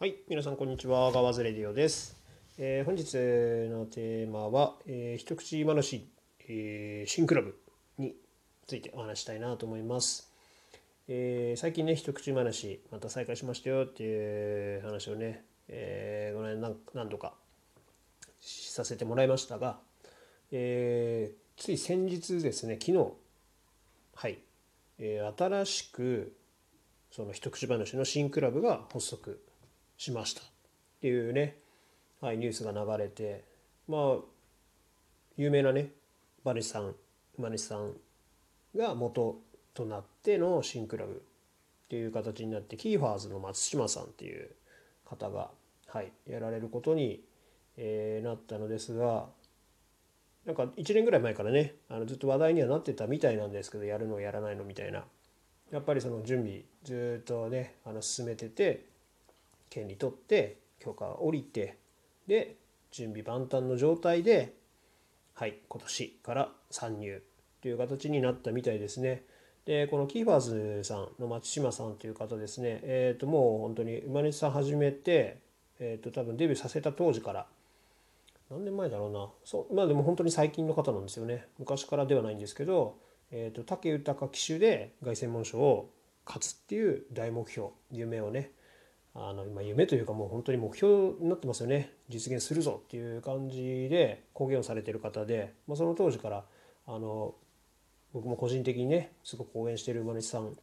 [0.00, 1.10] はい、皆さんこんにちは。
[1.10, 2.16] ガワズレディオです。
[2.56, 3.14] えー本日
[3.68, 6.06] のテーマは、えー一口話、
[6.48, 7.58] えー新クラブ
[7.98, 8.14] に
[8.68, 10.30] ついてお話したいなと思います。
[11.08, 17.34] えー最近ね、一口話、また再開しましたよっていう話をね、えー、この間何何度か
[18.40, 19.80] させてもらいましたが、
[20.52, 23.12] えーつい先日ですね、昨日、
[24.14, 24.38] はい、
[25.00, 26.36] えー新しく
[27.10, 29.42] その一口話の新クラブが発足
[29.98, 30.40] しました。
[30.40, 30.44] っ
[31.02, 31.56] ていうね、
[32.20, 33.44] はい、ニュースが流れて
[33.86, 34.16] まあ
[35.36, 35.90] 有名なね
[36.44, 36.94] 馬主さん
[37.38, 37.92] 馬主さん
[38.76, 39.40] が元
[39.74, 41.16] となっての新クラブっ
[41.88, 44.50] ていう形になってキーファーズの松島さんっていう
[45.04, 45.50] 方が、
[45.86, 47.22] はい、やられることに、
[47.76, 49.26] えーなったのですが
[50.44, 55.04] なんか1年ぐらい前からねあのずっと話題にはなってたみたいなんですけどやるのやらないのみたいな。
[55.70, 58.86] やっぱりその準備ずっとねあの進めてて
[59.78, 61.76] 権利取って許可が下りて
[62.26, 62.56] で
[62.90, 64.54] 準備万端の状態で
[65.34, 67.22] はい今年から参入
[67.62, 69.22] という形になったみたいですね。
[69.66, 75.38] でこのキーファーズさんの松島さんという方ですね、えー、ともう本当に馬主さん始めて、
[75.78, 77.46] えー、と多分デビューさせた当時から
[78.50, 79.28] 何年前だろうな。
[79.44, 81.46] そうまあでも本当に最近の方なんですよね。
[81.58, 82.96] 昔からではないんですけど、
[83.30, 85.90] えー、と武豊騎手で凱旋門賞を
[86.26, 88.50] 勝つっていう大目標夢をね
[89.20, 91.92] あの今夢というかもう本当に目標になってますよね。
[92.08, 96.44] 実現するぞっていう感じで公言をされてる方で、まあ、その当時から
[96.86, 97.34] あの
[98.12, 100.56] 僕も個人的にねすごく応援してる馬主さん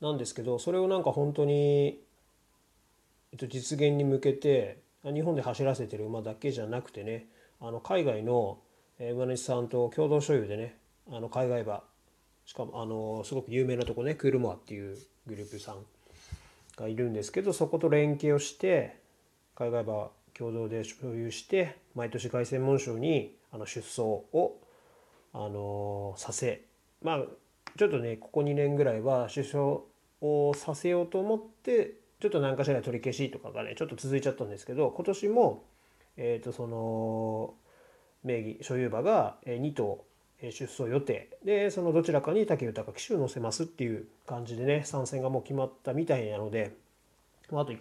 [0.00, 2.00] なんですけどそれをなんか本当に、
[3.32, 7.26] えっと、実現に向けて日本で走らせてる馬だけじゃなくてね
[7.60, 8.58] あの海外の
[9.00, 10.76] 馬主さんと共同所有でね
[11.10, 11.82] あの海外馬
[12.46, 15.76] しかもあのすごく有名なとこねクールモアっていうグループさん
[16.78, 18.96] がいるんですけどそこと連携をして
[19.54, 24.56] 海外馬共同で所有して毎年凱旋門賞にあの出走を
[25.32, 26.62] あのさせ
[27.02, 27.22] まあ
[27.76, 29.82] ちょっとねここ2年ぐらいは出走
[30.20, 35.64] をさせようと思ってちょっと何かしら取り消しとかがねちょっと続いちゃったんですけど今年も
[36.16, 37.54] えっ、とその
[38.24, 40.04] 名義所有馬が2頭
[40.40, 41.28] 出走予定。
[41.44, 46.76] でそのどちらかに武豊騎手を乗せますっていう感じでね参戦がもう決まったみたいなので
[47.50, 47.78] まああと1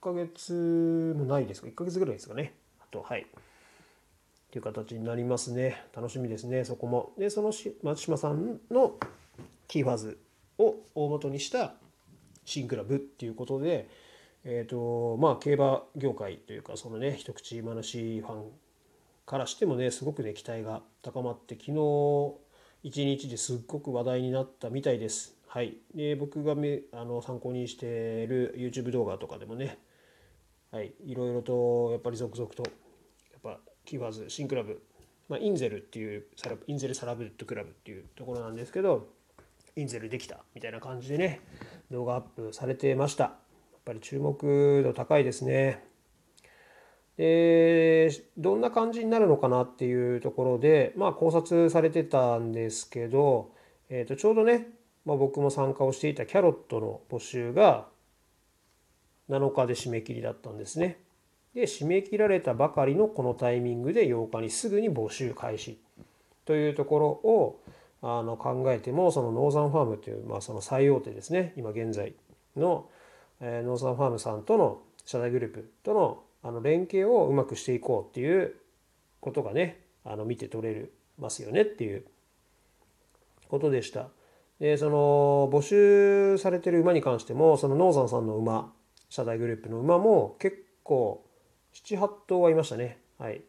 [0.00, 2.54] ヶ月もないですか1ヶ月ぐらいですかね。
[2.80, 3.22] あとはい。
[3.22, 3.24] っ
[4.50, 5.82] ていう形になりますね。
[5.94, 7.12] 楽しみですねそこも。
[7.18, 8.94] でそのし松島さんの
[9.66, 10.18] キーファーズ
[10.58, 11.74] を大元にした
[12.44, 13.88] 新クラブっていうことで
[14.44, 18.44] えーとまあ、競馬業界というかそのね一口話ファン
[19.28, 22.34] からしてもねすごくね期待が高まって昨日
[22.82, 25.36] 一日ですっごく話題になったみたいです。
[25.48, 29.78] はい、で僕がめあの参考にしている YouTube 動画とかでもね、
[30.70, 34.82] はい、いろいろとやっぱり続々とやっぱキーワーズ新クラブ、
[35.28, 39.08] まあ、インゼルっていうサラインゼルサラブッドクラブっていうところなんですけど
[39.76, 41.40] インゼルできたみたいな感じでね
[41.90, 43.24] 動画アップされてました。
[43.24, 45.87] やっぱり注目度高いですね。
[47.18, 53.50] でどんな感じになるのかなっていうところで、まあ、考察されてたんですけど、
[53.90, 54.68] えー、とちょうどね、
[55.04, 57.88] まあ、僕も参加をしていたキャロットの募集が
[59.28, 61.00] 7日で締め切りだったんですね。
[61.54, 65.80] で締め切られたばかりのこのタイミングで8日にすぐに募集開始
[66.44, 67.60] というところを
[68.00, 72.14] あの考えてもそのノーザンファームという、まあ、その最大手ですね今現在
[72.56, 72.88] の、
[73.40, 78.54] えーノーザンファームさんとの社内グループとのあの連携をうまくしていこうっていう
[79.20, 82.04] ことがねあの見て取れるますよねっていう
[83.48, 84.08] ことでした。
[84.60, 88.72] でその募集されてる馬に関してもそのノーザンさんの馬
[89.08, 91.24] 社内グループの馬も結構
[91.72, 92.98] 78頭はいましたね。
[93.18, 93.42] はい、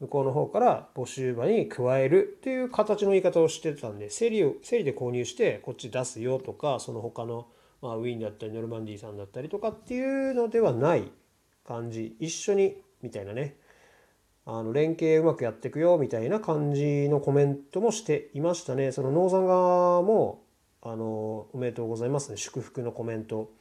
[0.00, 7.48] 向こうの方から募集馬に加えるっていう形の言い方をしてたんで競りを競りで購入してこっち出すよとかその他の
[7.82, 11.10] まあウィーンだったりノルマンディーさんだったりとかっていうのではない
[11.66, 12.16] 感じ。
[12.20, 13.56] 一緒にみたいなね。
[14.46, 18.92] あの連携うまくやっていくよみたいな感じのコメントもしていましたね。
[18.92, 20.42] そのノーザン側も
[20.82, 22.36] あのおめでとうございますね。
[22.36, 23.52] 祝福のコメント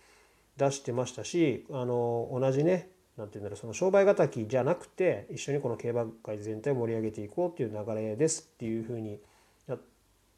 [0.59, 9.19] 出してましたしあの同じねなんていうんだろうその商売敵じゃなくて一緒にこの競馬界全体を盛り上げていこうっていう流れですっていうふうに、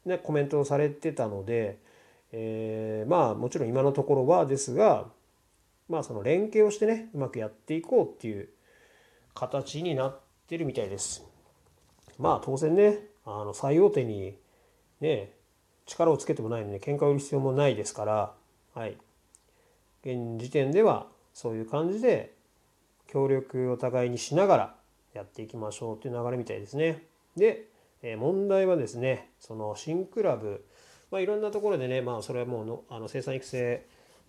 [0.06, 1.78] ね、コメントをされてたので、
[2.32, 5.06] えーまあもちろん今のところはですが
[5.92, 8.48] まあその連携をしてねうまくやっていこうっていう
[9.34, 11.22] 形になってるみたいです。
[12.18, 14.34] まあ当然ねあの最大手に
[15.02, 15.32] ね
[15.84, 18.32] 力をつけてもないので喧嘩を売る必要もないですから、
[18.74, 18.96] はい、
[20.02, 22.32] 現時点ではそういう感じで
[23.06, 24.74] 協力お互いにしながら
[25.12, 27.04] やっていきましょうという流れみたいですね。
[27.36, 27.68] で、
[28.02, 30.64] え問題はですねその新クラブ、
[31.10, 33.84] まあ、いろんなところでね、まあ、それはもうのあの生産育成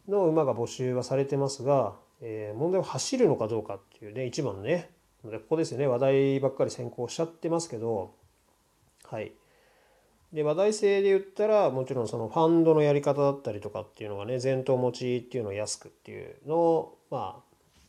[0.07, 4.89] の馬が募集はされてますが、えー、問題は走るのかどうかっていうね一番のね
[5.23, 5.87] ここですよね。
[5.87, 8.13] 話題ばっかり先行しちゃってますけど。
[9.05, 9.31] はい。
[10.33, 17.41] で話題性で言ったらもちろんそのファンドのやり方だったりとかっていうのがね前頭持ちっていうのを安くっていうのをまあ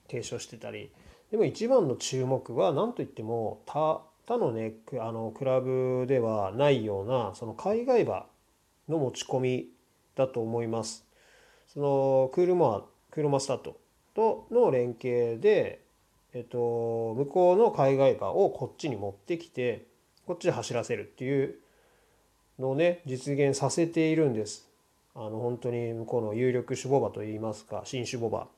[0.09, 0.91] 提唱してたり。
[1.31, 8.27] でも一番の注目は何といっても他他のねあのクラブではないようなその海外馬
[8.89, 9.69] の持ち込み
[10.15, 11.04] だと思います。
[11.75, 13.77] そのクールモアクールマスタート
[14.15, 15.81] との連携で、
[16.33, 19.85] えっと、向こうの海外馬をこっちに持ってきて
[20.27, 21.57] こっちで走らせるっていう
[22.59, 24.69] のをね実現させているんです。
[25.17, 28.49] あの本当に向こうの有力種牡馬といいますか新種牡馬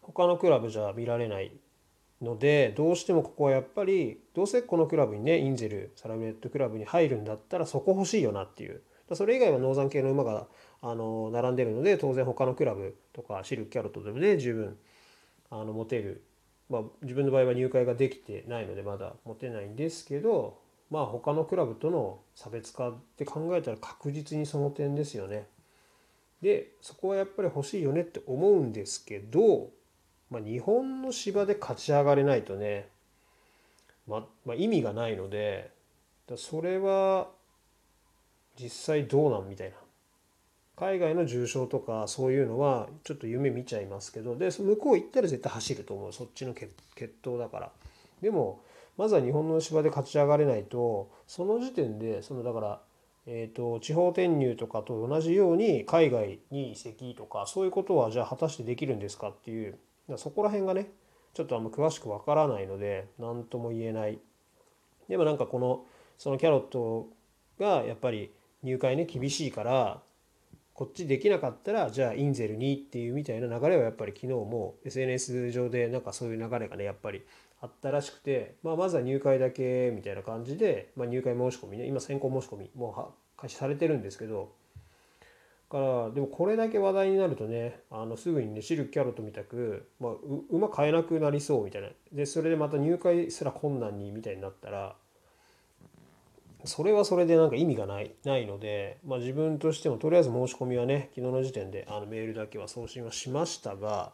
[0.00, 1.52] 他のクラブじゃ見られない
[2.22, 8.80] のでどうしてもここはやっぱりどうせこのクラブにねインゼルサラブレッドクラブに入るんだったらそこ欲しいよなっていう
[9.12, 10.46] それ以外はノーザン系の馬が
[10.82, 14.76] あの並んでるので当然他のクラブとかシルクキャロットでもね十分
[15.50, 16.22] あの持てる、
[16.68, 20.58] まあ、自分の場合は入会ができてないのでまだ持てないんですけど
[20.90, 25.46] まあ他のクラブとの差別化って考えたら確実にその点ですよね。
[26.42, 29.70] でそこはやっぱり欲しいよねって思うんですけど
[30.30, 32.88] まあ、日本の芝で勝ち上がれないとね、
[34.08, 35.70] ままあ、意味がないので
[36.36, 37.28] それは
[38.60, 39.76] 実際どうなんみたいな
[40.76, 46.12] 海外の重賞とかそういうのはちょっと夢見ちゃいますけどで向こう行ったら絶対走ると思う。
[46.12, 46.72] そっちの決
[47.22, 47.72] 闘だから。
[48.20, 48.60] でも
[48.96, 52.80] まずは日本の芝で勝ち上がれないとその時点でそのだから
[53.28, 59.78] えーと、地方転入とかと同じように海外に移籍とかそういうことはじゃあ果たしてできるんですかっていう
[60.16, 60.92] そこら辺がね
[61.34, 64.18] ちょっとあんま詳しくわからないので何とも言えない。
[65.08, 65.84] でもなんかこの
[66.18, 67.08] そのキャロット
[67.58, 68.30] がやっぱり
[68.62, 70.00] 入会ね厳しいから
[70.76, 77.22] こっちできなかったらじゃあインゼルにっていうみたいな流れはやっぱり昨日も SNS 上でなんかそういう流れがねやっぱり
[77.62, 84.52] あったらしくて、まあ、まずは入会だけみたいな感じで、まあ、入会申し込みね今先行申し込みもう開始されてるんですけど
[85.70, 90.12] からでもこれだけ話題になるとねあのすぐにねシルクキャロットみたく、まあ、
[90.50, 91.88] 馬買えなくなりそうみたいな。
[92.12, 94.94] でそれでまた入会すら困難にみたいになったら
[96.66, 104.12] それはそれでなんか意味がないないので、まあ、自分としてもとりあえず申し込みはね昨日の時点であのメールだけは送信はしましたが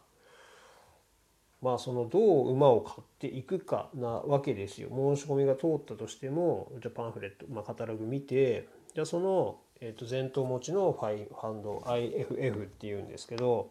[1.61, 4.89] まあそのどう馬を買っていくかなわけですよ。
[4.89, 13.69] 申し込みが通ったとしてもじゃパンフレット、まあ、カタログ見てじゃあそのえー、と前頭持ちのファイファンド IFF っていうんですけど、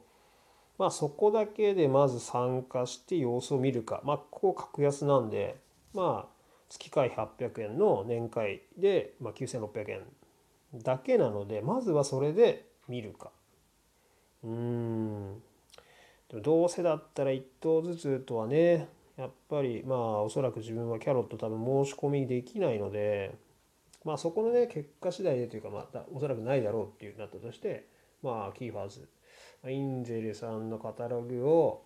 [0.79, 5.57] まあ、そこだけでまず参加して様子を見るか、まあ、ここ格安なんで、
[5.95, 6.42] まあ、
[6.73, 10.01] 月会800円の年会で、まあ、9600円
[10.83, 13.31] だけなのでまずはそれで見るか。
[14.43, 15.43] うん
[16.43, 23.35] どうせだったら1頭ずつとはねやっぱりまあおそらく自分はキャロット多分申し込みできないので
[24.05, 27.87] まあそこのね結果次第でというかまたおそらくないだろうっていうなったとして
[28.23, 29.09] まあキーファーズ
[29.69, 31.85] インゼルさんのカタログを、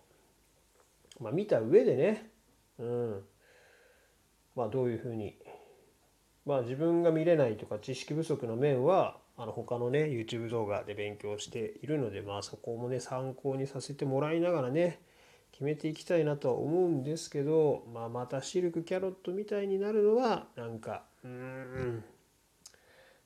[1.19, 2.31] まあ、見た上でね
[2.79, 3.23] うん
[4.57, 5.37] まあどういうふうに
[6.45, 14.99] まあ自分が見れないとか知識不足の面はあの他のね YouTube 動画で勉強しているのでまあそこもね参考にさせてもらいながらね
[15.51, 22.01] 決めていきたいなとは思うんですけど、まあ、またシルクキャロットみたいになるのはなんかうーんっ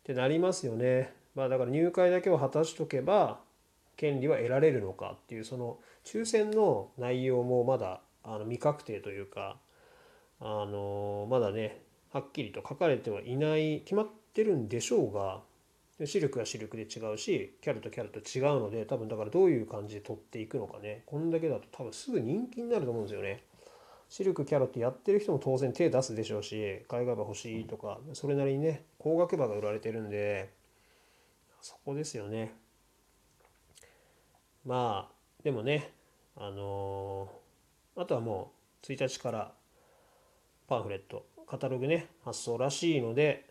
[0.04, 1.14] てなりますよね。
[1.34, 3.40] まあだから入会だけを果たしとけば
[3.96, 9.58] 権利は得られるのかっていうその抽選の内容もまだあの未確定というか
[10.42, 11.82] あのまだね
[12.12, 15.40] はっきりと書かれてはいない決まってるんでしょうが
[16.06, 23.44] 視力は視力で違うしキャラとキャラと違うので多分だからどういう感じで取っていくのかねこんだけだと多分すぐ人気になると思うんですよね。
[24.10, 30.50] シルクキャロットやってる人も当然手出すでしょうし海外馬欲しいとかそれなりにね高額馬が売られてるんで
[31.62, 32.54] そこですよね
[34.66, 35.94] まあでもね
[36.36, 38.52] あのー、あとはも
[38.84, 39.54] う1日から
[40.72, 43.46] パンフレットカタログね発送らしいので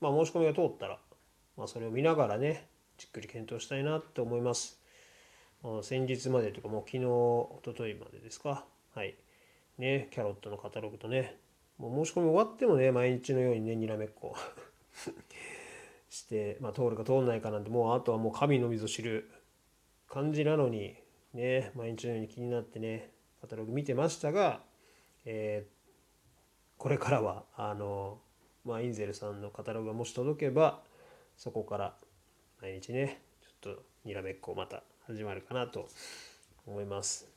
[0.00, 0.98] まあ申し込みが通ったら、
[1.58, 4.80] まあ、それを見ながらねじっくり検討したいなって思います、
[5.62, 8.64] まあ、先日までというかもう昨日おとといまでですか。
[8.94, 9.14] はい。
[9.78, 11.36] ね、キャロットのカタログとね、
[11.78, 14.34] もう申し込み終わってもね、毎日のようにね、にらめっこ。
[16.10, 19.30] して、まあ、通るか通んないかなんて、もうあとはもう神のみぞ知る
[20.08, 20.96] 感じなのに、
[21.34, 23.10] ね毎日のように気になってね
[23.42, 24.62] カタログ見てましたが、
[25.26, 25.77] えー、
[26.78, 28.18] これからはあの、
[28.64, 30.80] まあ、インゼルさんのカタログがもし届けば
[31.36, 31.94] そこから
[32.62, 35.88] 毎日ねちょっとにらめっこまた始まるかなと
[36.66, 37.28] 思います。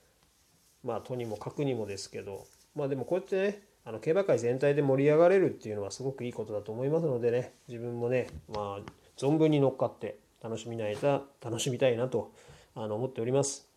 [0.83, 2.45] まあとにもかくにもですけど
[2.75, 12.31] まあでもこうやってねあの競馬界全体で盛り上がれるっていうのはすごくいいことだと思いますのでね自分もねまあ存分に乗っかって楽しみないな楽しみたいなと
[12.75, 13.67] あの思っております。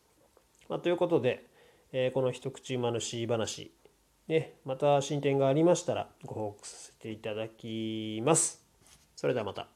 [0.68, 1.44] まあ、ということで、
[1.92, 3.70] えー、この一口馬主話、
[4.28, 8.64] ね、また進展がありましたらご報告させていただきます。
[9.16, 9.73] それではまた。